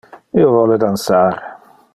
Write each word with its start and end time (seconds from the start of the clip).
Io 0.39 0.47
vole 0.55 0.79
dansar. 0.85 1.39